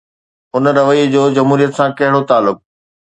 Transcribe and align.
ان 0.55 0.65
رويي 0.77 1.03
جو 1.13 1.21
جمهوريت 1.35 1.71
سان 1.77 1.89
ڪهڙو 2.01 2.21
تعلق؟ 2.33 2.57